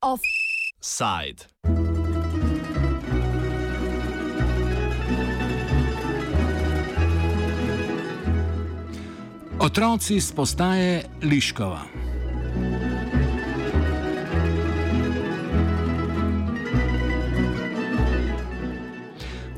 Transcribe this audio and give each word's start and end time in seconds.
Offside. 0.00 1.44
Otroci 9.58 10.20
z 10.20 10.32
postaje 10.32 11.04
Liškova. 11.22 11.97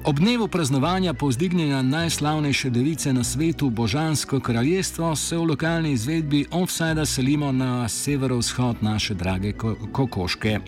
Ob 0.04 0.18
dnevu 0.18 0.48
praznovanja 0.48 1.14
povzdignjenja 1.14 1.82
najslavnejše 1.82 2.70
device 2.70 3.12
na 3.12 3.24
svetu, 3.24 3.70
Božansko 3.70 4.40
kraljestvo, 4.40 5.16
se 5.16 5.36
v 5.36 5.44
lokalni 5.44 5.92
izvedbi 5.92 6.46
Offside 6.50 7.06
selimo 7.06 7.52
na 7.52 7.88
severovzhod 7.88 8.76
naše 8.80 9.14
drage 9.14 9.52
Kokoške. 9.92 10.58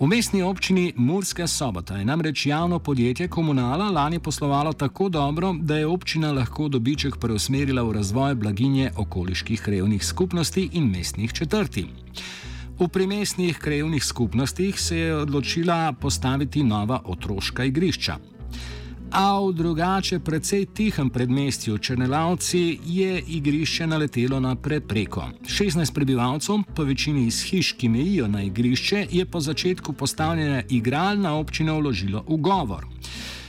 V 0.00 0.06
mestni 0.06 0.42
občini 0.42 0.92
Murska 0.96 1.46
sobota 1.46 1.96
je 1.96 2.04
namreč 2.04 2.46
javno 2.46 2.78
podjetje 2.78 3.28
Komunala 3.28 3.90
lani 3.90 4.18
poslovalo 4.18 4.72
tako 4.72 5.08
dobro, 5.08 5.54
da 5.60 5.76
je 5.76 5.86
občina 5.86 6.32
lahko 6.32 6.68
dobiček 6.68 7.16
preusmerila 7.16 7.82
v 7.82 7.92
razvoj 7.92 8.34
blaginje 8.34 8.90
okoliških 8.96 9.68
revnih 9.68 10.06
skupnosti 10.06 10.68
in 10.72 10.90
mestnih 10.90 11.32
četrti. 11.32 11.86
V 12.80 12.88
primestnih 12.88 13.58
krajevnih 13.58 14.04
skupnostih 14.04 14.80
se 14.80 14.98
je 14.98 15.16
odločila 15.16 15.92
postaviti 15.92 16.62
nova 16.62 17.00
otroška 17.04 17.64
igrišča. 17.64 18.39
A 19.10 19.40
v 19.42 19.52
drugače 19.52 20.20
precej 20.22 20.66
tihem 20.66 21.10
predmestju 21.10 21.78
Črnelavci 21.78 22.78
je 22.84 23.18
igrišče 23.26 23.86
naletelo 23.86 24.40
na 24.40 24.54
prepreko. 24.54 25.24
16 25.42 25.94
prebivalcev, 25.94 26.62
po 26.74 26.84
večini 26.84 27.26
iz 27.26 27.42
hiš, 27.42 27.72
ki 27.72 27.88
mejijo 27.88 28.28
na 28.28 28.42
igrišče, 28.42 29.06
je 29.10 29.26
po 29.26 29.40
začetku 29.40 29.92
postavljanja 29.92 30.62
igral 30.68 31.18
na 31.18 31.34
občino 31.34 31.80
vložilo 31.80 32.24
ugovor. 32.26 32.86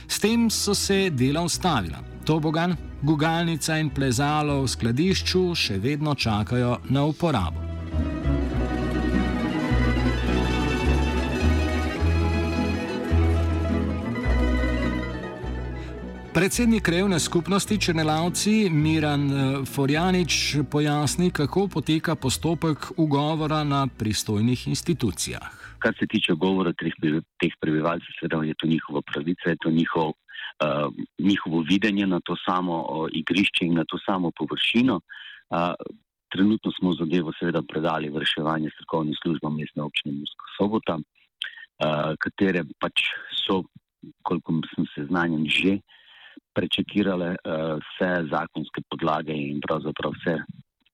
S 0.08 0.18
tem 0.18 0.50
so 0.50 0.74
se 0.74 1.10
dela 1.10 1.42
ustavila. 1.42 2.02
Tobogan, 2.24 2.76
gugalnica 3.02 3.78
in 3.78 3.90
plezalo 3.90 4.62
v 4.62 4.68
skladišču 4.68 5.54
še 5.54 5.78
vedno 5.78 6.14
čakajo 6.14 6.78
na 6.90 7.04
uporabo. 7.04 7.71
Predsednik 16.32 16.82
krajevne 16.82 17.20
skupnosti 17.20 17.76
Črnelavci 17.80 18.70
Miran 18.72 19.24
eh, 19.30 19.64
Forjanič 19.68 20.56
pojasni, 20.70 21.28
kako 21.30 21.68
poteka 21.68 22.16
postopek 22.16 22.96
ugovora 22.96 23.64
na 23.64 23.84
pristojnih 23.98 24.68
institucijah. 24.68 25.76
Kar 25.78 25.92
se 25.98 26.06
tiče 26.06 26.32
govora 26.32 26.72
teh, 26.72 27.52
prebivalcev, 27.60 28.16
seveda 28.16 28.40
je 28.48 28.54
to 28.54 28.66
njihova 28.66 29.02
pravica, 29.12 29.50
je 29.50 29.56
to 29.60 29.70
njihov, 29.70 30.08
uh, 30.08 30.88
njihovo 31.18 31.64
videnje 31.68 32.06
na 32.06 32.20
to 32.24 32.36
samo 32.46 32.80
uh, 32.80 33.08
igrišče 33.12 33.64
in 33.66 33.74
na 33.74 33.84
to 33.84 33.98
samo 34.06 34.30
površino. 34.38 35.00
Uh, 35.50 35.74
trenutno 36.32 36.72
smo 36.80 36.92
zadevo 36.92 37.32
seveda 37.38 37.62
predali 37.68 38.08
v 38.08 38.18
reševanje 38.24 38.70
strokovnim 38.74 39.14
službam 39.22 39.56
mestne 39.56 39.82
občine 39.82 40.14
Muska 40.14 40.46
sobota, 40.56 40.96
uh, 40.96 42.14
katere 42.18 42.64
pač 42.80 43.10
so, 43.46 43.64
koliko 44.22 44.62
sem 44.74 44.86
seznanjen, 44.94 45.44
že 45.44 45.72
uh, 45.76 46.00
prečekirale 46.54 47.34
uh, 47.36 47.78
vse 47.80 48.10
zakonske 48.30 48.84
podlage 48.90 49.34
in 49.34 49.60
pravzaprav 49.64 50.14
vse 50.20 50.36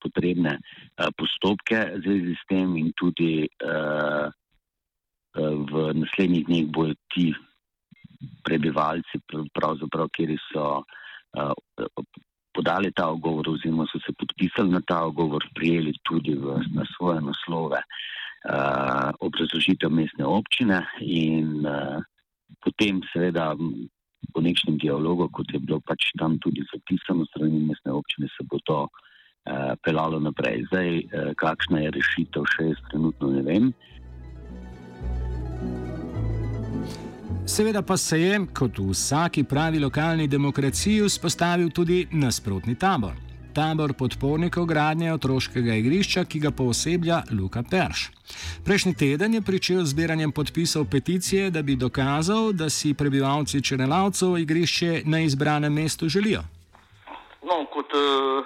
potrebne 0.03 0.57
uh, 0.59 1.09
postopke 1.17 1.79
v 1.95 2.01
zvezi 2.03 2.35
s 2.35 2.43
tem, 2.49 2.75
in 2.79 2.91
tudi 2.95 3.43
uh, 3.45 4.27
v 5.39 5.73
naslednjih 5.93 6.47
dneh 6.47 6.67
bojo 6.73 6.95
ti 7.13 7.29
prebivalci, 8.43 9.21
pravzaprav, 9.53 10.09
kjer 10.11 10.33
so 10.49 10.81
podali 12.53 12.91
ta 12.91 13.07
ogovor, 13.07 13.47
oziroma 13.49 13.85
so 13.87 14.01
se 14.03 14.13
podpisali 14.17 14.73
na 14.73 14.81
ta 14.87 15.05
ogovor, 15.05 15.45
prijeli 15.55 15.93
tudi 16.03 16.33
v, 16.35 16.59
na 16.73 16.83
svoje 16.95 17.21
naslove 17.21 17.79
uh, 17.79 19.09
obrazložitev 19.19 19.91
mestne 19.93 20.25
občine 20.25 20.81
in 20.99 21.63
uh, 21.63 22.01
potem 22.59 23.01
seveda 23.13 23.53
po 24.39 24.47
nekšnem 24.47 24.79
dialogu, 24.79 25.27
kot 25.35 25.51
je 25.51 25.59
bilo 25.59 25.81
pač 25.83 26.15
tam 26.15 26.39
tudi 26.39 26.63
zapisano 26.71 27.27
strani 27.27 27.59
mestne 27.67 27.91
občine, 27.91 28.31
se 28.31 28.47
bo 28.47 28.55
to 28.63 28.87
uh, 28.87 29.75
pelalo 29.83 30.15
naprej. 30.23 30.63
Zdaj, 30.71 30.89
uh, 31.03 31.31
kakšna 31.35 31.83
je 31.83 31.91
rešitev, 31.99 32.47
še 32.55 32.71
jaz 32.71 32.79
trenutno 32.87 33.35
ne 33.35 33.43
vem. 33.43 33.71
Seveda 37.43 37.83
pa 37.83 37.97
se 37.99 38.21
je, 38.21 38.35
kot 38.55 38.79
v 38.79 38.93
vsaki 38.93 39.43
pravi 39.43 39.81
lokalni 39.83 40.29
demokraciji, 40.31 41.03
vzpostavil 41.03 41.73
tudi 41.75 42.05
nasprotni 42.15 42.79
tabor 42.79 43.28
tabor 43.53 43.93
podpornikov 43.93 44.65
gradnje 44.65 45.13
otroškega 45.13 45.73
igrišča, 45.81 46.25
ki 46.25 46.39
ga 46.39 46.51
pooseblja 46.51 47.23
Luka 47.31 47.63
Perš. 47.71 48.09
Prejšnji 48.65 48.93
teden 48.93 49.33
je 49.33 49.41
pričel 49.41 49.81
zbiranjem 49.83 50.31
podpisov 50.31 50.85
peticije, 50.91 51.49
da 51.49 51.61
bi 51.61 51.75
dokazal, 51.75 52.51
da 52.53 52.69
si 52.69 52.93
prebivalci 52.93 53.63
Črnelavcev 53.63 54.37
igrišče 54.37 55.01
na 55.05 55.19
izbranem 55.19 55.73
mestu 55.73 56.09
želijo. 56.09 56.41
No, 57.41 57.65
kot 57.73 57.93
uh, 57.93 58.45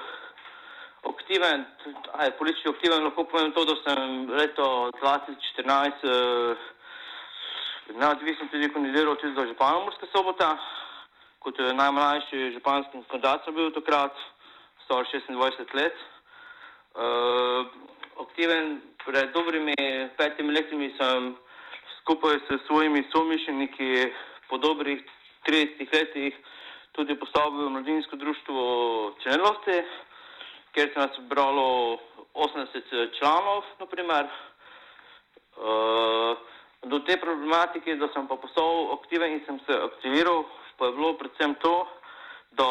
aktiven, 1.03 1.65
aj, 2.13 2.31
politični 2.37 2.71
aktiven, 2.71 3.03
lahko 3.03 3.23
povem 3.23 3.51
to, 3.51 3.65
da 3.65 3.75
sem 3.83 4.29
leto 4.29 4.91
2014 5.01 6.05
uh, 6.07 6.57
neodvisno 7.99 8.47
tudi 8.51 8.69
kandidiral 8.73 9.15
tudi 9.15 9.33
za 9.35 9.47
župana 9.47 9.83
Murske 9.83 10.07
sobota, 10.15 10.57
kot 11.39 11.59
uh, 11.59 11.73
najmlajši 11.75 12.53
županski 12.53 13.03
kandidat 13.11 13.43
sem 13.45 13.55
bil 13.55 13.73
takrat 13.75 14.15
star 14.85 15.05
26 15.05 15.73
let. 15.73 15.94
Uh, 16.94 17.66
aktiven 18.21 18.81
pred 19.05 19.31
dobrimi 19.33 19.75
petimi 20.17 20.53
leti 20.53 20.94
sem 20.99 21.35
skupaj 22.01 22.38
s 22.45 22.67
svojimi 22.67 23.03
somišljeniki 23.11 24.11
po 24.49 24.57
dobrih 24.57 25.01
30 25.47 25.94
letih 25.94 26.33
tudi 26.94 27.16
postavil 27.19 27.69
mladinsko 27.69 28.16
društvo 28.16 28.61
Črnelovci, 29.23 29.83
kjer 30.71 30.89
se 30.94 31.00
nas 31.00 31.11
bralo 31.19 31.97
80 32.33 33.17
članov, 33.19 33.63
naprimer. 33.79 34.27
Uh, 35.57 36.38
do 36.83 37.00
te 37.00 37.17
problematike, 37.17 37.95
da 37.95 38.07
sem 38.13 38.27
pa 38.27 38.35
postal 38.35 38.94
aktiven 38.94 39.33
in 39.33 39.41
sem 39.45 39.59
se 39.65 39.73
aktiviral, 39.73 40.44
pa 40.77 40.85
je 40.85 40.91
bilo 40.91 41.13
predvsem 41.17 41.55
to, 41.61 41.88
da 42.51 42.67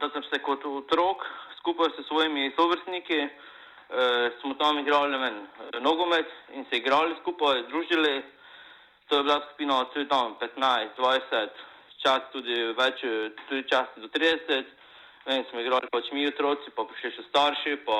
da 0.00 0.10
sem 0.12 0.22
se 0.30 0.38
kot 0.42 0.64
otrok 0.64 1.26
skupaj 1.58 1.88
s 1.90 2.06
svojimi 2.06 2.52
sovrstniki, 2.56 3.20
eh, 3.20 4.30
smo 4.40 4.54
tam 4.54 4.78
igrali 4.78 5.16
eh, 5.16 5.80
nogomet 5.80 6.28
in 6.52 6.64
se 6.70 6.76
igrali 6.76 7.14
skupaj, 7.20 7.62
družili. 7.68 8.22
To 9.08 9.16
je 9.16 9.22
bila 9.22 9.40
skupina 9.46 9.84
tudi 9.84 10.08
tam 10.08 10.36
15, 10.40 10.88
20, 10.98 11.48
čas 12.02 12.20
tudi 12.32 12.54
več, 12.72 13.00
tudi 13.48 13.68
čas 13.68 13.86
do 13.96 14.08
30. 14.08 14.64
In 15.26 15.44
smo 15.50 15.60
igrali 15.60 15.88
pač 15.92 16.10
mi 16.12 16.26
otroci, 16.28 16.72
pa 16.76 16.84
prišli 16.84 17.10
še 17.16 17.22
starši, 17.28 17.76
pa 17.84 17.98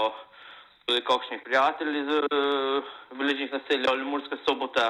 tudi 0.84 1.00
kakšni 1.08 1.38
prijatelji 1.44 2.00
iz 2.00 2.10
uh, 2.16 2.90
bližnjih 3.16 3.52
naselij 3.52 3.88
ali 3.88 4.04
Murske 4.04 4.36
sobote. 4.44 4.84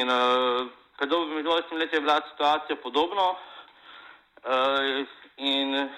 In 0.00 0.08
uh, 0.08 0.68
pred 0.96 1.12
dobrimi 1.12 1.44
20 1.44 1.76
leti 1.76 1.96
je 1.96 2.00
bila 2.00 2.20
situacija 2.30 2.76
podobna. 2.84 3.26
Uh, 4.40 5.04
In 5.40 5.88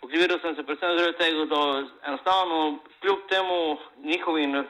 ukvarjal 0.00 0.40
sem 0.40 0.54
se 0.56 0.62
predvsem 0.64 0.96
zaradi 0.96 1.16
tega, 1.18 1.44
da 1.44 1.60
enostavno 2.08 2.78
kljub 3.00 3.18
temu 3.28 3.78
njihovim 4.04 4.64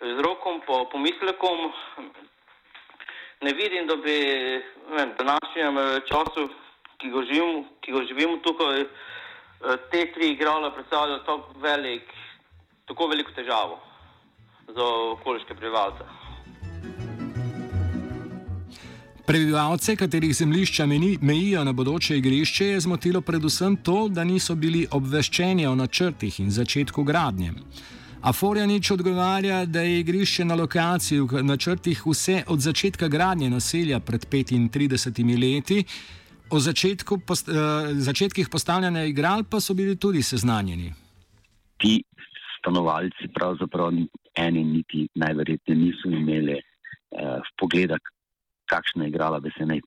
vzrokom, 0.00 0.62
po 0.66 0.84
pomislekom, 0.92 1.72
ne 3.40 3.52
vidim, 3.52 3.86
da 3.86 3.96
bi 3.96 4.16
v 4.88 5.06
današnjem 5.18 5.76
času, 6.08 6.48
ki 6.96 7.10
ga 7.12 7.22
živimo, 7.28 7.64
ki 7.80 7.92
ga 7.92 8.04
živimo 8.08 8.36
tukaj, 8.36 8.86
te 9.90 10.06
tri 10.12 10.32
igrale 10.32 10.72
predstavljajo 10.74 11.18
tako 11.18 11.60
velik, 11.60 12.12
tako 12.88 13.06
veliko 13.12 13.36
težavo 13.36 13.80
za 14.68 14.86
okoliške 15.12 15.54
prebivalce. 15.54 16.15
Prebivalce, 19.26 19.96
katerih 19.96 20.34
zemljišča 20.34 20.86
mejijo 21.20 21.64
na 21.64 21.72
bodoče 21.72 22.18
igrišče, 22.18 22.66
je 22.66 22.80
zmotilo 22.80 23.20
predvsem 23.20 23.76
to, 23.76 24.08
da 24.08 24.24
niso 24.24 24.54
bili 24.54 24.86
obveščeni 24.90 25.66
o 25.66 25.74
načrtih 25.74 26.40
in 26.40 26.50
začetku 26.50 27.02
gradnje. 27.04 27.52
Aforjanič 28.22 28.90
odgovarja, 28.90 29.64
da 29.66 29.80
je 29.80 30.00
igrišče 30.00 30.44
na 30.44 30.54
lokaciji 30.54 31.20
v 31.20 31.42
načrtih 31.42 32.06
vse 32.06 32.44
od 32.46 32.60
začetka 32.60 33.08
gradnje 33.08 33.50
naselja 33.50 34.00
pred 34.00 34.26
35 34.30 35.34
leti. 35.42 35.84
O 36.50 36.60
začetku, 36.60 37.18
post, 37.18 37.48
uh, 37.48 37.54
začetkih 37.92 38.48
postavljanja 38.48 39.04
igral 39.04 39.42
pa 39.50 39.60
so 39.60 39.74
bili 39.74 39.96
tudi 39.96 40.22
seznanjeni. 40.22 40.92
Ti 41.78 42.02
stanovalci, 42.58 43.26
pravzaprav 43.34 43.90
eni, 44.34 44.64
niti 44.64 45.08
najverjetneje 45.14 45.80
niso 45.80 46.08
imeli 46.08 46.54
uh, 46.54 47.42
pogleda, 47.58 47.98
kakšna 48.70 49.08
igrala 49.08 49.40
bi 49.40 49.50
se 49.56 49.66
naj 49.66 49.80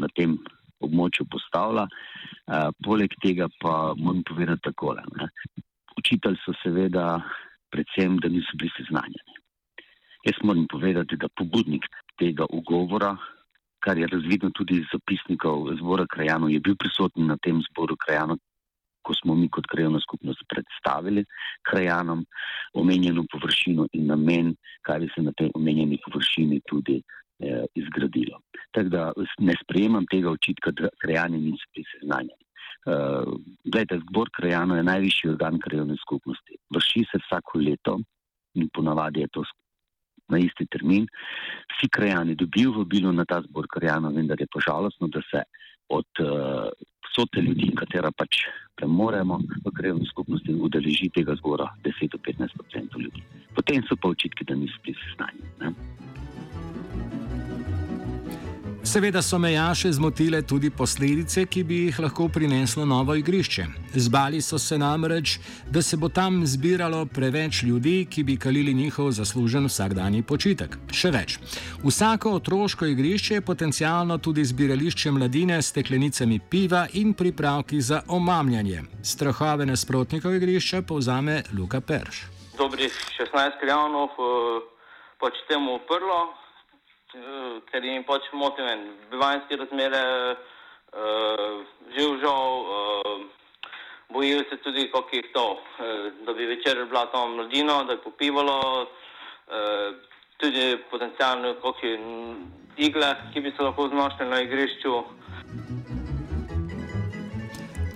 na 0.00 0.08
tem 0.16 0.38
območju 0.80 1.26
postavila. 1.30 1.86
Uh, 2.46 2.70
poleg 2.84 3.12
tega 3.22 3.48
pa 3.62 3.94
moram 3.96 4.22
povedati 4.26 4.66
takole. 4.70 5.02
Ne. 5.16 5.28
Učitelji 5.98 6.40
so 6.44 6.54
seveda, 6.62 7.20
predvsem, 7.70 8.18
da 8.18 8.28
niso 8.28 8.56
bili 8.58 8.72
seznanjeni. 8.76 9.38
Jaz 10.26 10.38
moram 10.42 10.66
povedati, 10.70 11.16
da 11.16 11.28
pobudnik 11.28 11.86
tega 12.18 12.46
ugovora, 12.50 13.16
kar 13.82 13.98
je 13.98 14.06
razvidno 14.06 14.50
tudi 14.54 14.78
iz 14.78 14.86
zapisnikov 14.92 15.66
zbora 15.80 16.06
krajanov, 16.06 16.50
je 16.50 16.60
bil 16.60 16.76
prisoten 16.78 17.26
na 17.26 17.36
tem 17.42 17.58
zboru 17.70 17.96
krajanov, 17.98 18.38
ko 19.02 19.14
smo 19.18 19.34
mi 19.34 19.48
kot 19.50 19.66
krajovna 19.66 20.00
skupnost 20.00 20.44
predstavili 20.48 21.24
krajanom 21.66 22.22
omenjeno 22.78 23.24
površino 23.32 23.88
in 23.92 24.06
namen, 24.06 24.54
kaj 24.86 25.00
bi 25.02 25.08
se 25.14 25.22
na 25.26 25.32
tej 25.38 25.50
omenjeni 25.58 25.98
površini 26.04 26.60
tudi 26.70 27.02
eh, 27.42 27.64
izgradilo. 27.74 28.40
Tako 28.70 28.88
da 28.88 29.12
ne 29.38 29.54
sprejemam 29.62 30.06
tega 30.10 30.30
očitka, 30.30 30.70
da 30.70 30.88
krajani 31.02 31.38
niso 31.38 31.68
bili 31.74 31.86
seznanjeni. 31.92 32.42
Uh, 32.82 33.38
Glede, 33.64 34.00
zbor 34.08 34.30
krajanov 34.34 34.76
je 34.76 34.82
najvišji 34.82 35.30
organ 35.30 35.58
krajovne 35.62 35.94
skupnosti. 36.02 36.56
Vrši 36.74 37.04
se 37.10 37.20
vsako 37.22 37.58
leto 37.58 37.98
in 38.54 38.68
ponavadi 38.74 39.20
je 39.20 39.28
to 39.30 39.44
na 40.28 40.38
isti 40.38 40.66
termin. 40.66 41.06
Vsi 41.72 41.88
krajani 41.88 42.34
dobijo 42.34 42.72
vabilo 42.72 43.12
na 43.12 43.24
ta 43.24 43.38
zbor 43.42 43.68
krajanov, 43.70 44.16
vendar 44.18 44.40
je 44.40 44.50
požalostno, 44.50 45.08
da 45.08 45.22
se 45.30 45.42
od 45.88 46.24
uh, 46.24 46.72
vsote 47.10 47.40
ljudi, 47.40 47.70
katera 47.76 48.10
pač 48.16 48.46
premoremo 48.80 49.38
v 49.64 49.72
krajovni 49.76 50.06
skupnosti, 50.08 50.54
udeleži 50.54 51.10
tega 51.14 51.36
zbora 51.38 51.68
10-15% 51.84 53.02
ljudi. 53.04 53.22
Potem 53.54 53.84
so 53.88 53.96
pa 54.00 54.08
očitki, 54.08 54.48
da 54.48 54.56
niso 54.56 54.80
bili 54.84 54.96
seznanjeni. 55.04 55.52
Seveda 58.84 59.22
so 59.22 59.38
mejaše 59.38 59.92
zmotile 59.92 60.42
tudi 60.42 60.70
posledice, 60.70 61.46
ki 61.46 61.62
bi 61.64 61.76
jih 61.84 62.00
lahko 62.00 62.28
prineslo 62.28 62.84
novo 62.84 63.14
igrišče. 63.14 63.64
Zbali 63.94 64.40
so 64.42 64.58
se 64.58 64.78
namreč, 64.78 65.38
da 65.70 65.82
se 65.82 65.96
bo 65.96 66.08
tam 66.08 66.46
zbiralo 66.46 67.06
preveč 67.06 67.62
ljudi, 67.62 68.06
ki 68.10 68.22
bi 68.22 68.36
kalili 68.36 68.74
njihov 68.74 69.10
zaslužen 69.10 69.66
vsakdanji 69.66 70.22
počitek. 70.22 70.76
Še 70.92 71.10
več. 71.10 71.38
Vsako 71.84 72.34
otroško 72.40 72.86
igrišče 72.86 73.34
je 73.34 73.40
potencialno 73.40 74.18
tudi 74.18 74.44
zbirališče 74.44 75.10
mladine 75.10 75.62
s 75.62 75.70
steklenicami 75.70 76.40
piva 76.50 76.86
in 76.92 77.14
pripravki 77.14 77.80
za 77.80 78.02
omamljanje. 78.08 78.82
Strahove 79.02 79.66
nasprotnikov 79.66 80.34
igrišča 80.34 80.82
povzame 80.82 81.42
Luka 81.58 81.80
Perš. 81.80 82.26
Dobrih 82.58 82.92
16 83.18 83.62
milijonov 83.62 84.10
eh, 84.10 84.62
pač 85.20 85.38
temu 85.48 85.78
uprlo. 85.78 86.41
Eh, 87.12 87.60
ker 87.68 87.84
jim 87.84 88.04
pač 88.08 88.24
motijo 88.32 88.72
bivanske 89.10 89.56
razmere, 89.60 89.98
uh, 90.96 91.58
živ 91.92 92.14
žal, 92.22 92.62
uh, 92.64 93.10
bojijo 94.16 94.46
se 94.48 94.56
tudi, 94.64 94.86
kako 94.94 95.18
jih 95.18 95.28
to, 95.34 95.44
uh, 95.52 96.06
da 96.24 96.32
bi 96.32 96.46
večer 96.48 96.80
bila 96.88 97.04
tam 97.12 97.34
mladina, 97.36 97.82
da 97.84 97.98
bi 97.98 98.02
popivalo, 98.06 98.56
uh, 98.86 99.92
tudi 100.40 100.78
potencijalno, 100.90 101.52
kako 101.60 101.86
je 101.86 101.98
igle, 102.88 103.12
ki 103.34 103.40
bi 103.40 103.52
se 103.56 103.62
lahko 103.62 103.88
znašli 103.92 104.30
na 104.32 104.40
igrišču. 104.40 105.04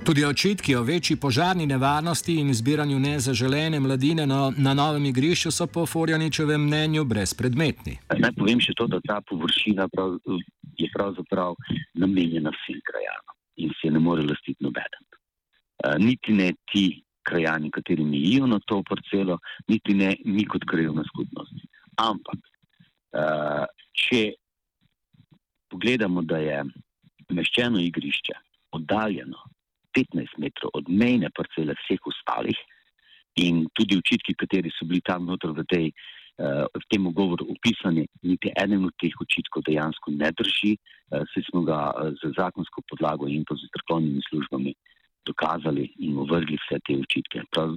Tudi 0.06 0.24
očitki 0.24 0.74
o 0.76 0.82
večji 0.82 1.16
požarni 1.16 1.66
nevarnosti 1.66 2.34
in 2.40 2.54
zbiranju 2.54 2.98
nezaželene 2.98 3.80
mladine 3.80 4.26
na, 4.26 4.52
na 4.56 4.74
novem 4.74 5.04
igrišču 5.04 5.50
so 5.50 5.66
po 5.66 5.86
Forjaničevem 5.86 6.62
mnenju 6.62 7.02
brezpredmetni. 7.04 7.96
Naj 8.22 8.32
povem 8.38 8.62
še 8.62 8.76
to, 8.78 8.86
da 8.86 9.00
ta 9.02 9.16
površina 9.26 9.88
prav, 9.90 10.14
je 10.78 10.86
pravzaprav 10.94 11.56
namenjena 11.98 12.52
vsem 12.54 12.78
krajanom 12.86 13.34
in 13.56 13.72
se 13.80 13.90
ne 13.90 14.04
more 14.04 14.22
lastiti 14.22 14.62
nobeden. 14.62 15.08
Uh, 15.10 15.96
niti 15.98 16.38
ne 16.38 16.52
ti 16.70 16.84
krajani, 17.26 17.72
kateri 17.74 18.06
mijijo 18.06 18.46
na 18.46 18.60
to 18.62 18.84
parcelo, 18.86 19.40
niti 19.66 19.94
ne 19.94 20.14
mi 20.24 20.46
kot 20.46 20.68
krajovna 20.70 21.02
skupnost. 21.10 21.66
Ampak, 21.98 22.46
uh, 23.18 23.66
če 24.06 24.22
pogledamo, 25.66 26.22
da 26.22 26.38
je 26.46 26.62
umeščeno 27.26 27.82
igrišče 27.90 28.38
oddaljeno 28.78 29.45
15 29.96 30.36
metrov 30.38 30.70
od 30.76 30.88
mejne 30.88 31.30
parcele 31.32 31.74
vseh 31.80 32.00
ostalih 32.04 32.58
in 33.40 33.66
tudi 33.76 33.96
očitki, 33.96 34.36
kateri 34.36 34.72
so 34.72 34.86
bili 34.88 35.00
tam 35.04 35.26
noter 35.28 35.52
v, 35.56 35.64
tej, 35.68 35.86
uh, 36.40 36.64
v 36.72 36.84
tem 36.92 37.08
govoru 37.12 37.48
opisani, 37.52 38.06
niti 38.24 38.52
eden 38.56 38.84
od 38.88 38.96
teh 39.00 39.12
očitkov 39.12 39.64
dejansko 39.68 40.12
ne 40.16 40.30
drži, 40.32 40.76
uh, 40.76 41.24
saj 41.32 41.48
smo 41.50 41.64
ga 41.68 41.80
uh, 41.92 42.12
z 42.16 42.32
zakonsko 42.36 42.84
podlago 42.88 43.28
in 43.28 43.44
pa 43.48 43.56
z 43.56 43.68
strokovnimi 43.72 44.24
službami 44.28 44.72
dokazali 45.26 45.90
in 46.06 46.16
ovrgli 46.22 46.56
vse 46.64 46.80
te 46.86 46.96
očitke. 46.96 47.44
Prav, 47.52 47.76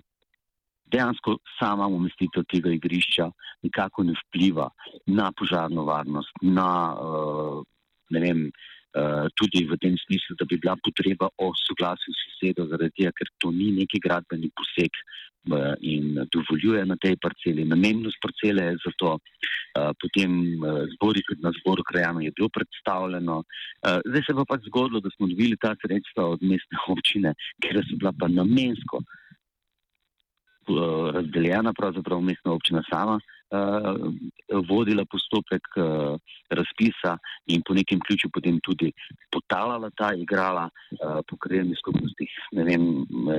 dejansko 0.89 1.39
sama 1.59 1.87
umestitev 1.91 2.47
tega 2.47 2.71
igrišča 2.71 3.27
nikako 3.63 4.07
ne 4.07 4.15
vpliva 4.15 4.69
na 5.07 5.31
požarno 5.35 5.83
varnost, 5.83 6.31
na 6.41 6.71
uh, 6.95 7.63
ne 8.09 8.19
vem, 8.23 8.47
Eh, 8.47 8.78
tudi 9.37 9.65
v 9.69 9.77
tem 9.77 9.95
smislu, 9.97 10.35
da 10.39 10.45
bi 10.49 10.57
bila 10.57 10.75
potreba 10.81 11.29
o 11.37 11.51
soglasju 11.53 12.13
sosedov, 12.23 12.69
zaradi 12.73 12.95
tega, 12.97 13.11
ker 13.13 13.29
to 13.37 13.51
ni 13.53 13.69
neki 13.77 13.99
gradbeni 14.01 14.49
poseg 14.49 14.89
uh, 15.53 15.75
in 15.81 16.17
dovoljuje 16.33 16.85
na 16.89 16.97
tej 16.97 17.15
parceli. 17.21 17.67
Namennost 17.69 18.17
parcele 18.21 18.71
je 18.71 18.79
zato 18.85 19.19
uh, 19.19 19.91
potem 20.01 20.57
zbori, 20.95 21.21
na 21.45 21.53
zboru 21.61 21.85
krajano 21.85 22.25
je 22.25 22.33
bilo 22.35 22.49
predstavljeno. 22.49 23.43
Zdaj 23.85 24.23
se 24.25 24.33
pa 24.35 24.45
pač 24.49 24.65
zgodilo, 24.67 24.99
da 24.99 25.09
smo 25.13 25.29
dobili 25.29 25.57
ta 25.61 25.75
sredstva 25.81 26.25
od 26.33 26.41
mestne 26.41 26.81
občine, 26.89 27.33
ker 27.61 27.77
so 27.85 28.01
bila 28.01 28.11
pa 28.11 28.27
namensko 28.27 29.03
razdeljena, 31.15 31.73
pravzaprav 31.73 32.21
mestna 32.21 32.53
občina 32.53 32.83
sama 32.89 33.19
uh, 33.19 33.95
vodila 34.69 35.05
postopek 35.05 35.67
uh, 35.75 36.17
razpisa 36.49 37.17
in 37.47 37.61
po 37.67 37.73
nekem 37.73 37.99
ključu 37.99 38.29
potem 38.33 38.59
tudi 38.63 38.91
potalala 39.31 39.89
ta 39.97 40.13
igrala 40.13 40.69
uh, 40.69 41.19
po 41.27 41.37
krajevni 41.37 41.75
skupnosti. 41.75 42.27
Ne 42.51 42.63
vem, 42.63 42.89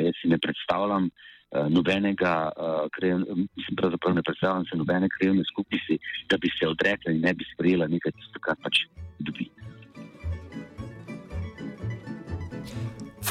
jaz 0.06 0.16
si 0.22 0.28
ne 0.28 0.38
predstavljam 0.38 1.10
nobenega, 1.50 2.52
pravzaprav 3.76 4.14
ne 4.14 4.22
predstavljam 4.22 4.64
se 4.70 4.76
nobene 4.78 5.08
krajevne 5.18 5.42
skupnosti, 5.50 5.96
da 6.30 6.38
bi 6.38 6.50
se 6.58 6.68
odrekla 6.68 7.10
in 7.10 7.24
ne 7.26 7.34
bi 7.34 7.44
sprejela 7.54 7.88
nekaj, 7.90 8.12
kar 8.38 8.54
pač 8.62 8.84
dobi. 9.18 9.50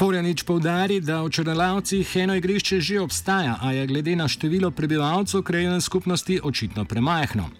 Forjanič 0.00 0.48
povdari, 0.48 0.96
da 1.04 1.18
v 1.20 1.28
Črnelavcih 1.28 2.08
eno 2.24 2.32
igrišče 2.32 2.80
že 2.80 3.02
obstaja, 3.04 3.58
a 3.60 3.76
je 3.76 3.84
glede 3.84 4.14
na 4.16 4.24
število 4.32 4.70
prebivalcev 4.72 5.42
krajevne 5.44 5.76
skupnosti 5.84 6.40
očitno 6.40 6.86
premajhno. 6.88 7.50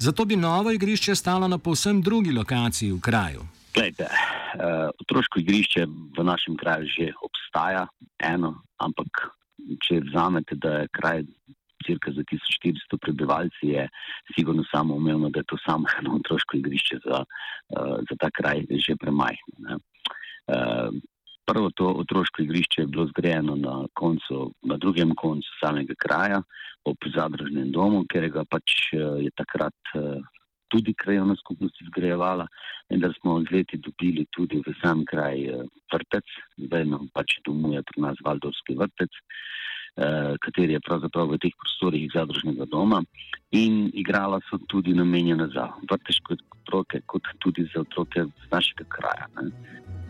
Zato 0.00 0.24
bi 0.24 0.36
novo 0.36 0.72
igrišče 0.72 1.12
stalo 1.14 1.44
na 1.48 1.58
povsem 1.58 2.00
drugi 2.00 2.32
lokaciji 2.32 2.96
v 2.96 3.00
kraju. 3.04 3.44
Glejte, 3.76 4.08
uh, 4.08 4.88
otroško 4.96 5.44
igrišče 5.44 5.84
v 6.16 6.24
našem 6.24 6.56
kraju 6.56 6.88
že 6.88 7.12
obstaja, 7.20 7.84
eno, 8.16 8.54
ampak 8.80 9.36
če 9.84 10.00
vzamete, 10.00 10.56
da 10.56 10.80
je 10.80 10.88
kraj 10.96 11.22
cirka 11.84 12.16
za 12.16 12.24
1400 12.24 12.96
prebivalci, 12.96 13.76
je 13.76 13.84
sigurno 14.32 14.64
samo 14.72 14.96
umevno, 14.96 15.28
da 15.28 15.44
je 15.44 15.50
to 15.52 15.60
samo 15.68 15.84
eno 16.00 16.16
otroško 16.16 16.64
igrišče 16.64 17.04
za, 17.04 17.24
uh, 17.76 18.00
za 18.08 18.16
ta 18.16 18.32
kraj 18.32 18.64
že 18.88 18.96
premajhno. 18.96 19.76
Uh, 20.48 20.96
Prvo 21.50 21.70
to 21.74 21.86
otroško 21.98 22.42
igrišče 22.42 22.82
je 22.82 22.86
bilo 22.86 23.06
zgrajeno 23.06 23.56
na, 23.56 23.86
na 24.62 24.76
drugem 24.76 25.14
koncu 25.16 25.48
samega 25.60 25.94
kraja, 25.98 26.42
ob 26.84 26.96
zadružnem 27.14 27.72
domu, 27.74 28.04
ker 28.12 28.28
ga 28.30 28.44
pač 28.46 28.74
eh, 28.94 29.24
je 29.24 29.30
takrat 29.34 29.94
eh, 29.98 30.20
tudi 30.70 30.94
krajovna 30.94 31.34
skupnost 31.40 31.80
izgrajevala. 31.82 32.46
In 32.94 33.02
da 33.02 33.10
smo 33.18 33.40
z 33.42 33.50
leti 33.50 33.80
dobili 33.82 34.26
tudi 34.30 34.62
v 34.66 34.74
sam 34.82 35.02
kraj 35.04 35.42
eh, 35.42 35.64
vrtec, 35.92 36.36
zdaj 36.68 36.86
nam 36.86 37.10
pač 37.14 37.40
domuje 37.44 37.82
pri 37.82 38.06
nas 38.06 38.22
Valdorski 38.24 38.78
vrtec, 38.78 39.10
kateri 40.40 40.76
je 40.76 40.80
pravzaprav 40.86 41.32
v 41.32 41.38
teh 41.42 41.54
prostorih 41.58 42.04
zadružnega 42.14 42.64
doma. 42.70 43.02
In 43.58 43.90
igrala 43.90 44.38
so 44.46 44.60
tudi 44.70 44.94
namenjena 44.94 45.50
za 45.50 45.66
vrteške 45.90 46.38
otroke, 46.60 47.02
kot 47.10 47.26
tudi 47.42 47.66
za 47.74 47.82
otroke 47.82 48.22
z 48.22 48.52
našega 48.54 48.86
kraja. 48.86 49.26
Ne. 49.34 50.09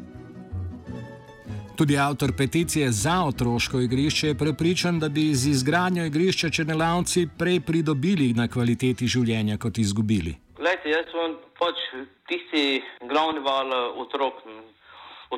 Tudi 1.81 1.97
avtor 1.99 2.31
peticije 2.37 2.91
za 2.93 3.17
otroško 3.29 3.81
igrišče 3.81 4.27
je 4.27 4.39
prepričan, 4.39 4.99
da 5.01 5.09
bi 5.09 5.23
z 5.35 5.51
izgradnjo 5.51 6.05
igrišča 6.05 6.51
črnelavci 6.51 7.29
prej 7.39 7.61
pridobili 7.69 8.27
na 8.41 8.45
kvaliteti 8.53 9.07
življenja, 9.15 9.57
kot 9.63 9.79
izgubili. 9.79 10.35
Lejte, 10.67 10.91
jaz 10.93 11.09
sem 11.13 11.39
pač 11.61 11.81
tisti 12.29 12.83
glavni 13.13 13.41
val 13.47 13.73
otrok, 14.03 14.43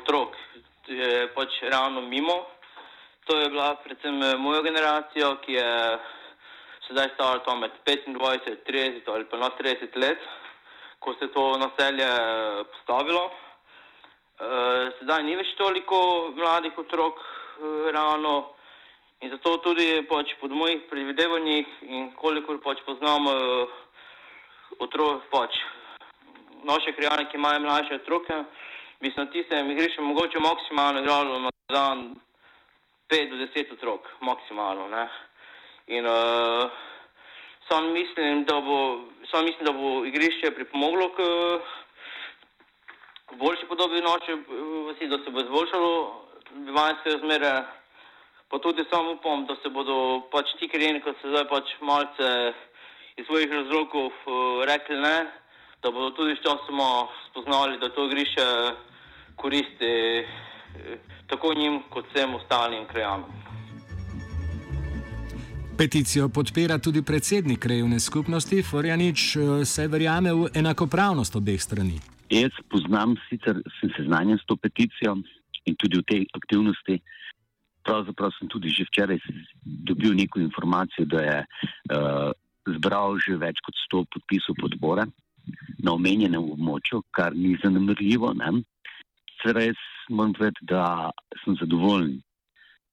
otrok 0.00 0.34
je 0.88 1.28
pač 1.36 1.60
ravno 1.74 2.02
mimo. 2.10 2.40
To 3.30 3.38
je 3.38 3.46
bila 3.54 3.68
predvsem 3.84 4.18
moja 4.42 4.64
generacija, 4.66 5.30
ki 5.46 5.60
je 5.60 5.70
sedaj 6.88 7.12
stara 7.14 7.56
med 7.62 7.78
25, 7.86 8.66
30 8.66 9.14
ali 9.14 9.30
pa 9.30 9.38
na 9.44 9.54
30 9.62 9.94
let, 9.94 10.26
ko 10.98 11.14
se 11.14 11.30
je 11.30 11.34
to 11.38 11.46
naselje 11.62 12.10
postavilo. 12.74 13.28
Eh, 14.42 14.86
sedaj 14.98 15.22
ni 15.22 15.36
več 15.38 15.52
toliko 15.54 15.96
mladih 16.34 16.78
otrok, 16.82 17.20
eh, 17.22 17.90
ravno 17.94 18.32
in 19.22 19.30
zato 19.30 19.58
tudi 19.62 20.02
pač 20.10 20.32
pod 20.40 20.50
mojih 20.50 20.80
predvidevanjih 20.90 21.66
in 21.82 22.08
kolikor 22.18 22.58
pač 22.64 22.80
poznam 22.82 23.28
eh, 23.30 23.76
otrok, 24.82 25.22
pač 25.30 25.54
naše 26.66 26.94
krajane, 26.96 27.28
ki 27.30 27.38
imajo 27.38 27.60
mlajše 27.62 28.00
otroke, 28.02 28.40
bi 29.00 29.12
se 29.14 29.20
na 29.20 29.30
tistem 29.30 29.70
igrišču 29.70 30.02
mogoče 30.02 30.42
maksimalno 30.42 31.00
igralo 31.00 31.38
na 31.38 31.50
dan 31.70 32.02
5 33.10 33.30
do 33.30 33.36
10 33.46 33.72
otrok, 33.76 34.08
maksimalno. 34.20 34.88
Ne? 34.88 35.06
In 35.86 36.06
uh, 36.06 36.70
sam 37.68 37.92
mislim, 37.92 38.44
da 38.44 38.60
bo, 38.60 38.78
sam 39.30 39.44
mislim, 39.44 39.66
da 39.66 39.72
bo 39.72 40.04
igrišče 40.06 40.54
pripomoglo 40.54 41.08
k 41.14 41.26
boljši 43.38 43.66
podobi 43.68 44.00
noči, 44.00 44.32
vsi, 44.90 45.08
da 45.08 45.18
se 45.24 45.30
bo 45.30 45.40
izboljšalo 45.40 45.92
bivanjske 46.66 47.10
razmere, 47.10 47.52
pa 48.48 48.58
tudi 48.58 48.84
sam 48.90 49.08
upam, 49.08 49.46
da 49.46 49.56
se 49.62 49.68
bodo 49.68 49.96
pač 50.32 50.46
ti 50.58 50.68
krajini, 50.68 51.00
ko 51.00 51.14
se 51.20 51.28
zdaj 51.28 51.48
pač 51.48 51.64
malce 51.80 52.28
iz 53.16 53.26
svojih 53.26 53.50
razlogov 53.52 54.06
uh, 54.06 54.64
rekli 54.64 54.96
ne, 55.00 55.16
da 55.82 55.90
bodo 55.90 56.10
tudi 56.10 56.36
sčasoma 56.40 57.06
spoznali, 57.30 57.78
da 57.80 57.88
to 57.88 58.06
igrišče 58.06 58.46
koristi 59.36 59.92
eh, 60.18 60.98
tako 61.26 61.54
njim, 61.54 61.80
kot 61.90 62.04
vsem 62.14 62.34
ostalim 62.34 62.84
krajanom. 62.86 63.30
Peticijo 65.78 66.28
podpira 66.28 66.78
tudi 66.78 67.02
predsednik 67.02 67.58
krajevne 67.58 68.00
skupnosti 68.00 68.62
Forjanič, 68.62 69.36
eh, 69.36 69.64
saj 69.64 69.86
verjame 69.86 70.32
v 70.32 70.48
enakopravnost 70.54 71.36
obeh 71.36 71.62
strani. 71.62 72.11
Jaz 72.32 72.54
poznam, 72.72 73.12
sicer 73.28 73.58
sem 73.76 73.90
seznanjen 73.92 74.38
s 74.40 74.46
to 74.48 74.56
peticijo 74.56 75.18
in 75.68 75.74
tudi 75.76 75.98
v 76.00 76.04
tej 76.08 76.22
aktivnosti. 76.32 76.96
Pravzaprav 77.84 78.32
sem 78.38 78.48
tudi 78.48 78.72
že 78.72 78.86
včeraj 78.88 79.18
dobil 79.84 80.14
neko 80.16 80.40
informacijo, 80.40 81.04
da 81.04 81.20
je 81.20 81.38
uh, 81.44 82.30
zbral 82.78 83.20
že 83.20 83.36
več 83.36 83.60
kot 83.60 83.76
100 83.92 84.04
podpisov 84.16 84.56
podpore 84.56 85.04
na 85.84 85.92
omenjenem 85.92 86.40
območju, 86.40 87.02
kar 87.12 87.36
ni 87.36 87.58
zanemrljivo. 87.60 88.32
Res 89.42 89.80
moram 90.08 90.32
povedati, 90.32 90.64
da 90.72 91.10
sem 91.42 91.58
zadovoljen, 91.60 92.22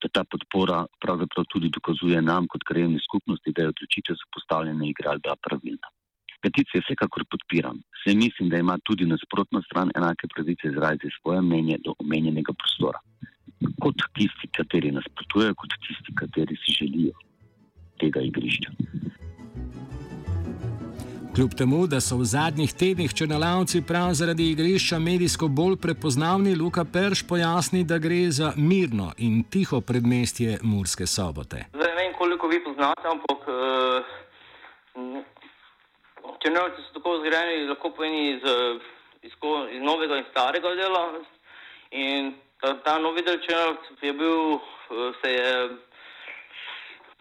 da 0.01 0.09
ta 0.11 0.25
podpora 0.25 0.83
pravzaprav 0.99 1.47
tudi 1.53 1.69
dokazuje 1.69 2.19
nam 2.19 2.49
kot 2.51 2.65
krajevni 2.67 2.99
skupnosti, 3.05 3.53
da 3.55 3.61
je 3.61 3.71
odločitev 3.71 4.19
za 4.19 4.27
postavljanje 4.33 4.89
igralda 4.89 5.37
pravilna. 5.47 5.87
Peticije 6.41 6.81
vsekakor 6.81 7.23
podpiram. 7.31 7.77
Se 8.03 8.15
mislim, 8.15 8.49
da 8.49 8.57
ima 8.57 8.77
tudi 8.87 9.05
nasprotna 9.05 9.61
stran 9.67 9.91
enake 9.95 10.27
pravice 10.35 10.67
izraziti 10.67 11.15
svoje 11.21 11.41
mnenje 11.41 11.77
do 11.85 11.93
omenjenega 11.99 12.53
prostora. 12.59 12.99
Kot 13.83 13.95
tisti, 14.15 14.47
kateri 14.57 14.91
nasprotujejo, 14.91 15.55
kot 15.55 15.71
tisti, 15.87 16.15
kateri 16.21 16.55
si 16.61 16.77
želijo 16.79 17.15
tega 17.99 18.21
igrišča. 18.21 18.71
Kljub 21.35 21.53
temu, 21.57 21.87
da 21.87 21.99
so 22.01 22.17
v 22.17 22.25
zadnjih 22.25 22.71
tednih 22.73 23.13
črnalavci 23.13 23.81
prav 23.87 24.13
zaradi 24.13 24.49
igrišča 24.51 24.99
medijsko 24.99 25.47
bolj 25.47 25.75
prepoznavni, 25.77 26.55
Luka 26.55 26.83
Perš 26.93 27.21
pojasni, 27.27 27.83
da 27.83 27.97
gre 27.97 28.31
za 28.31 28.53
mirno 28.55 29.11
in 29.17 29.43
tiho 29.43 29.81
predmestje 29.81 30.57
Murske 30.63 31.05
sobote. 31.07 31.65
Zdaj, 31.75 31.91
ne 31.95 31.95
vem, 32.01 32.13
koliko 32.17 32.47
vi 32.47 32.63
poznate, 32.63 33.05
ampak 33.13 33.39
uh, 33.47 33.55
Črnci 36.59 36.81
so 36.83 36.93
tako 36.93 37.19
zgrajeni, 37.23 37.67
lahko 37.69 37.89
pomeni 37.95 38.31
iz, 38.33 38.43
iz, 39.23 39.31
iz 39.71 39.81
novega 39.81 40.17
in 40.19 40.25
starega 40.31 40.73
dela. 40.75 41.03
In 41.91 42.33
ta, 42.59 42.73
ta 42.83 42.97
novi 42.99 43.23
del 43.23 43.39
črncev 43.45 44.03
je 44.03 44.13
bil, 44.13 44.59
se 45.21 45.31
je 45.31 45.53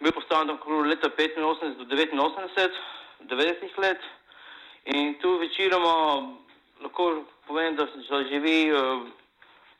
bil 0.00 0.12
postavljen 0.12 0.50
okoli 0.56 0.88
leta 0.88 1.10
85 1.10 1.36
do 1.36 1.52
89, 2.26 2.80
90 3.30 3.78
let. 3.78 4.00
In 4.84 5.14
tu 5.22 5.38
večinoma 5.38 5.94
lahko 6.82 7.22
povem, 7.46 7.76
da 7.76 7.86
se 7.86 8.24
živi 8.30 8.72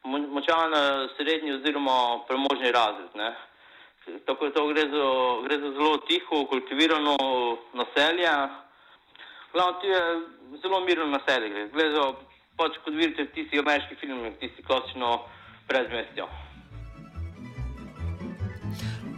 močan 0.04 0.72
srednji 1.16 1.52
oziroma 1.52 2.22
premožni 2.28 2.72
razred. 2.72 3.10
Ne. 3.14 3.34
Tako 4.26 4.48
da 4.48 4.66
gre 4.72 4.86
gre 5.42 5.58
za 5.58 5.72
zelo 5.72 5.96
tiho, 6.06 6.46
kultivirano 6.46 7.16
naselje. 7.72 8.30
Glavno, 9.58 9.80
ti 9.80 9.86
je 9.86 10.00
zelo 10.62 10.80
mirno 10.86 11.06
naselje. 11.06 11.68
Gledajo, 11.72 12.12
pač 12.56 12.76
kot 12.84 12.94
vidite, 12.94 13.26
tisti 13.34 13.58
ameriški 13.58 13.96
filmi, 14.00 14.30
tisti 14.40 14.62
klasično 14.62 15.08
predmestjo. 15.66 16.28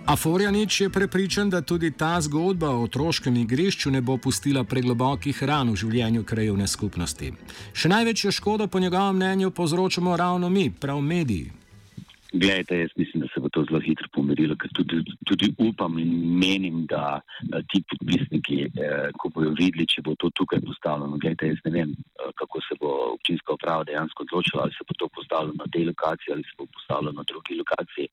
Aforjanič 0.07 0.81
je 0.81 0.89
prepričan, 0.91 1.51
da 1.51 1.61
tudi 1.61 1.91
ta 1.97 2.21
zgodba 2.21 2.71
o 2.71 2.83
otroškem 2.83 3.37
igrišču 3.37 3.91
ne 3.91 4.01
bo 4.01 4.17
pustila 4.17 4.65
preglobokih 4.65 5.45
ran 5.45 5.69
v 5.71 5.77
življenju 5.77 6.25
krajevne 6.25 6.67
skupnosti. 6.67 7.33
Še 7.73 7.93
največjo 7.93 8.33
škodo, 8.33 8.67
po 8.67 8.81
njegovem 8.81 9.21
mnenju, 9.21 9.51
povzročamo 9.51 10.17
ravno 10.17 10.49
mi, 10.49 10.71
prav 10.73 11.05
mediji. 11.05 11.60
Glejte, 12.33 12.79
jaz 12.79 12.91
mislim, 12.97 13.21
da 13.23 13.29
se 13.35 13.41
bo 13.41 13.49
to 13.49 13.65
zelo 13.65 13.81
hitro 13.81 14.07
pomirilo, 14.15 14.55
ker 14.57 14.71
tudi, 14.75 15.01
tudi 15.27 15.49
upam 15.59 15.99
in 15.99 16.13
menim, 16.39 16.85
da 16.87 17.21
ti 17.73 17.83
podpisniki, 17.91 18.59
eh, 18.71 19.11
ko 19.19 19.33
bojo 19.35 19.51
videli, 19.59 19.87
če 19.91 20.05
bo 20.07 20.15
to 20.15 20.31
tukaj 20.39 20.63
postavljeno. 20.67 21.19
Glejte, 21.19 21.51
jaz 21.51 21.59
ne 21.65 21.73
vem, 21.75 21.91
eh, 21.91 22.31
kako 22.39 22.63
se 22.69 22.79
bo 22.81 22.93
občinska 23.17 23.57
uprava 23.59 23.85
dejansko 23.89 24.29
odločila, 24.29 24.63
ali 24.63 24.77
se 24.79 24.87
bo 24.87 24.95
to 24.99 25.09
postavilo 25.19 25.59
na 25.59 25.67
tej 25.73 25.89
lokaciji 25.91 26.35
ali 26.35 26.47
se 26.47 26.55
bo 26.59 26.67
postavilo 26.79 27.13
na 27.19 27.27
drugi 27.27 27.59
lokaciji. 27.59 28.07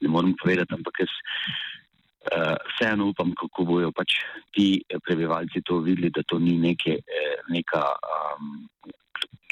Ne 0.00 0.08
morem 0.08 0.34
povedati, 0.42 0.74
ampak 0.74 1.04
jaz 1.04 1.12
uh, 1.14 2.56
vseeno 2.72 3.06
upam, 3.12 3.30
kako 3.38 3.64
bojo 3.64 3.92
pač 3.92 4.18
ti 4.54 4.82
prebivalci 5.06 5.62
to 5.62 5.78
videli, 5.78 6.10
da 6.10 6.22
to 6.26 6.38
ni 6.38 6.58
neke, 6.58 6.98
neka. 7.54 7.84
Um, 8.14 8.66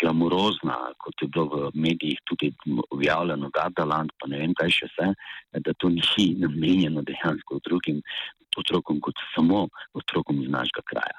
glamurozna, 0.00 0.76
kot 1.02 1.22
je 1.22 1.28
bilo 1.28 1.46
v 1.52 1.70
medijih 1.74 2.18
tudi 2.24 2.50
objavljeno, 2.90 3.50
Gardaland, 3.54 4.12
pa 4.20 4.28
ne 4.30 4.40
vem 4.42 4.54
kaj 4.58 4.72
še 4.78 4.88
vse, 4.90 5.08
da 5.64 5.74
to 5.78 5.90
ni 5.92 6.02
namenjeno 6.42 7.02
dejansko 7.06 7.60
otrokom, 7.60 8.02
otrokom 8.56 9.00
kot 9.04 9.22
samo 9.34 9.66
otrokom 9.98 10.42
iz 10.42 10.50
našega 10.50 10.84
kraja. 10.90 11.18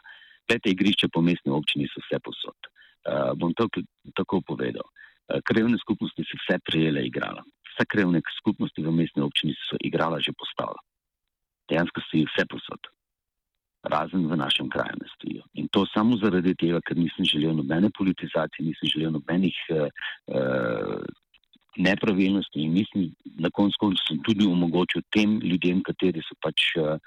Pete 0.49 0.73
igrišče 0.73 1.11
po 1.13 1.21
mestni 1.21 1.53
občini 1.53 1.87
so 1.91 2.01
vse 2.05 2.19
posod. 2.25 2.71
Uh, 3.09 3.31
bom 3.39 3.53
to 3.55 3.69
tako 4.17 4.41
povedal. 4.41 4.85
Uh, 5.29 5.39
krajevne 5.45 5.77
skupnosti 5.79 6.25
so 6.25 6.39
vse 6.41 6.59
prijele 6.65 7.05
igrala. 7.07 7.43
Vse 7.71 7.85
krajevne 7.87 8.21
skupnosti 8.41 8.83
v 8.83 8.93
mestni 8.93 9.23
občini 9.23 9.55
so 9.69 9.77
igrala 9.79 10.19
že 10.19 10.33
postala. 10.35 10.79
Dejansko 11.69 12.01
so 12.01 12.17
jih 12.17 12.31
vse 12.33 12.47
posod 12.49 12.91
razen 13.83 14.27
v 14.27 14.35
našem 14.35 14.67
kraju. 14.69 14.95
In 14.99 15.07
to 15.71 15.85
samo 15.93 16.17
zaradi 16.21 16.55
tega, 16.55 16.81
ker 16.85 16.97
nisem 16.97 17.25
želel 17.25 17.55
nobene 17.57 17.89
politizacije, 17.97 18.65
nisem 18.65 18.91
želel 18.93 19.11
nobenih 19.15 19.57
uh, 19.69 21.03
nepravilnosti 21.77 22.61
in 22.61 22.73
mislim, 22.73 23.11
na 23.39 23.49
koncu 23.53 23.91
sem 24.07 24.19
tudi 24.25 24.47
omogočil 24.47 25.01
tem 25.15 25.39
ljudem, 25.43 25.83
kateri 25.85 26.23
so 26.25 26.37
pač 26.43 26.73
uh, 26.77 26.97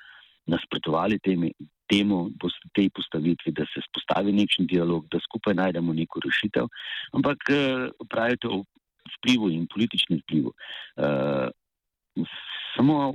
nasprotovali 0.46 1.18
temi, 1.22 1.52
temu, 1.90 2.30
tej 2.74 2.88
postavitvi, 2.90 3.52
da 3.52 3.66
se 3.70 3.82
spostavi 3.88 4.32
nekšen 4.32 4.66
dialog, 4.66 5.06
da 5.12 5.20
skupaj 5.22 5.54
najdemo 5.54 5.94
neko 5.94 6.22
rešitev. 6.24 6.70
Ampak 7.12 7.50
uh, 7.50 7.90
pravite 8.10 8.48
o 8.48 8.62
vplivu 9.16 9.50
in 9.50 9.66
političnem 9.70 10.22
vplivu. 10.24 10.54
Uh, 10.96 11.50
samo 12.76 13.14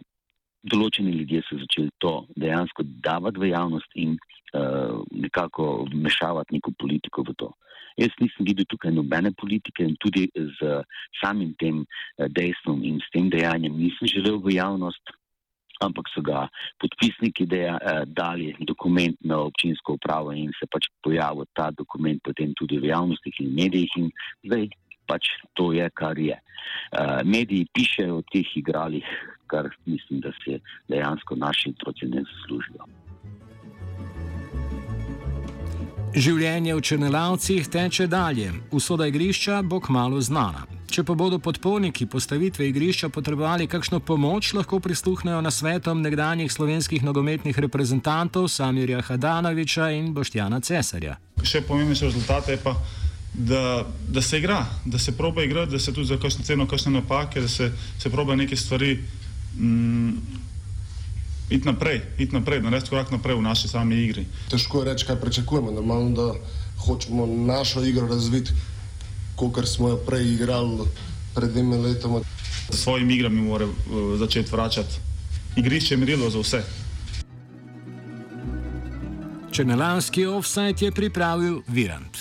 določeni 0.71 1.13
ljudje 1.19 1.43
so 1.47 1.59
začeli 1.61 1.91
to 2.03 2.13
dejansko 2.39 2.85
davati 3.05 3.41
v 3.41 3.51
javnost 3.51 3.95
in 3.95 4.15
uh, 4.17 5.03
nekako 5.11 5.87
vmešavati 5.91 6.57
neko 6.57 6.73
politiko 6.79 7.25
v 7.27 7.35
to. 7.41 7.51
Jaz 7.97 8.13
nisem 8.21 8.45
videl 8.45 8.67
tukaj 8.69 8.93
nobene 8.93 9.31
politike 9.33 9.85
in 9.85 9.95
tudi 10.01 10.27
z 10.35 10.81
samim 11.21 11.53
tem 11.61 11.83
uh, 11.83 12.27
dejstvom 12.29 12.83
in 12.85 12.99
s 13.01 13.09
tem 13.13 13.29
dejanjem 13.33 13.77
nisem 13.77 14.11
želel 14.11 14.41
v 14.43 14.57
javnost, 14.57 15.15
ampak 15.81 16.09
so 16.13 16.21
ga 16.25 16.47
podpisniki 16.81 17.45
deja, 17.45 17.77
uh, 17.77 18.03
dali 18.05 18.53
dokument 18.65 19.17
na 19.21 19.43
občinsko 19.49 19.97
upravo 19.97 20.33
in 20.33 20.51
se 20.59 20.69
pač 20.69 20.89
pojavil 21.05 21.49
ta 21.53 21.71
dokument 21.71 22.21
potem 22.23 22.53
tudi 22.57 22.81
v 22.81 22.93
javnosti 22.93 23.33
in 23.39 23.55
medijih 23.55 23.97
in 23.97 24.11
zdaj 24.45 24.69
pač 25.07 25.31
to 25.55 25.71
je, 25.71 25.87
kar 25.95 26.19
je. 26.19 26.35
Uh, 26.91 27.23
mediji 27.23 27.69
pišejo 27.73 28.19
o 28.19 28.25
teh 28.27 28.47
igralih, 28.59 29.07
kar 29.47 29.69
mislim, 29.85 30.19
da 30.19 30.31
se 30.43 30.59
dejansko 30.87 31.35
naši 31.35 31.73
otroci 31.75 32.05
ne 32.05 32.23
zaslužijo. 32.29 32.87
Življenje 36.17 36.73
v 36.73 36.81
Črnelavcih 36.81 37.67
teče 37.69 38.07
dalje, 38.07 38.49
usoda 38.71 39.05
igrišča 39.05 39.61
bo 39.61 39.77
kmalo 39.83 40.21
znana. 40.23 40.63
Če 40.87 41.03
pa 41.03 41.17
bodo 41.19 41.37
podporniki 41.43 42.07
postavitve 42.07 42.69
igrišča 42.69 43.09
potrebovali 43.11 43.67
kakšno 43.67 43.99
pomoč, 43.99 44.53
lahko 44.55 44.79
prisluhnejo 44.79 45.41
na 45.43 45.51
svetom 45.51 45.99
nekdanjih 46.01 46.51
slovenskih 46.51 47.03
nogometnih 47.03 47.59
reprezentantov 47.59 48.47
Samirja 48.47 49.03
Hadanoviča 49.03 49.91
in 49.97 50.13
Boštjana 50.15 50.61
Cesarja. 50.63 51.17
Še 51.43 51.61
pomembnejši 51.67 52.07
rezultat 52.07 52.47
je 52.49 52.57
pa, 52.63 52.73
da, 53.35 53.83
da 54.07 54.23
se 54.23 54.39
igra, 54.39 54.63
da 54.85 54.97
se 54.97 55.11
proba 55.17 55.43
igrati, 55.43 55.75
da 55.75 55.79
se 55.79 55.93
tudi 55.93 56.07
za 56.07 56.17
kakšno 56.17 56.47
ceno, 56.47 56.65
kakšne 56.71 56.95
napake, 57.01 57.43
da 57.43 57.51
se, 57.51 57.69
se 57.99 58.09
proba 58.09 58.39
neke 58.39 58.55
stvari. 58.55 58.95
Mm, 59.57 60.17
iti 61.49 61.65
naprej, 61.65 62.01
iti 62.17 62.35
naprej, 62.35 62.61
narediti 62.61 62.89
korak 62.89 63.11
naprej 63.11 63.35
v 63.35 63.41
naši 63.41 63.67
sami 63.67 63.95
igri. 64.03 64.25
Težko 64.49 64.83
je 64.83 64.91
reči, 64.91 65.05
kaj 65.05 65.19
pričakujemo. 65.21 65.71
Normalno, 65.71 66.09
da 66.15 66.33
hočemo 66.85 67.25
našo 67.25 67.83
igro 67.83 68.07
razviti, 68.07 68.51
kot 69.35 69.67
smo 69.67 69.89
jo 69.89 69.97
prej 69.97 70.33
igrali 70.33 70.85
pred 71.35 71.51
dvemi 71.51 71.77
leti. 71.77 72.07
S 72.69 72.83
svojimi 72.83 73.15
igrami 73.15 73.41
mora 73.41 73.65
uh, 73.65 74.19
začeti 74.19 74.51
vračati. 74.51 74.93
Igrišče 75.55 75.93
je 75.93 75.97
merilo 75.97 76.29
za 76.29 76.39
vse. 76.39 76.63
Črnelanski 79.51 80.25
offside 80.25 80.85
je 80.85 80.91
pripravil 80.91 81.61
Virant. 81.67 82.17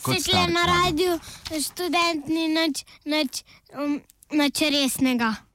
Svetlo 0.00 0.46
na 0.48 0.64
radiju, 0.66 1.18
študent 1.64 2.26
ni 2.26 2.48
nič, 2.48 2.84
nič, 3.04 3.44
um, 3.76 4.00
nič 4.32 4.60
resnega. 4.60 5.34